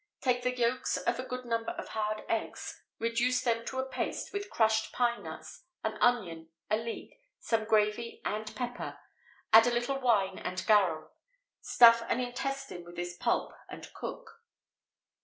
_Take 0.23 0.41
the 0.41 0.57
yolks 0.57 0.97
of 0.97 1.19
a 1.19 1.23
good 1.27 1.45
number 1.45 1.73
of 1.73 1.89
hard 1.89 2.23
eggs; 2.27 2.81
reduce 2.97 3.43
them 3.43 3.63
to 3.65 3.77
a 3.77 3.85
paste 3.85 4.33
with 4.33 4.49
crushed 4.49 4.91
pine 4.93 5.21
nuts, 5.21 5.63
an 5.83 5.99
onion, 6.01 6.49
a 6.71 6.77
leek, 6.77 7.19
some 7.39 7.65
gravy, 7.65 8.19
and 8.25 8.55
pepper; 8.55 8.97
add 9.53 9.67
a 9.67 9.71
little 9.71 9.99
wine 9.99 10.39
and 10.39 10.65
garum. 10.65 11.07
Stuff 11.61 12.01
an 12.09 12.19
intestine 12.19 12.83
with 12.83 12.95
this 12.95 13.15
pulp, 13.15 13.53
and 13.69 13.93
cook. 13.93 14.41